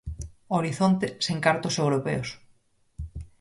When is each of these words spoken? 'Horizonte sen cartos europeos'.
'Horizonte 0.55 1.07
sen 1.27 1.39
cartos 1.45 1.75
europeos'. 1.83 2.33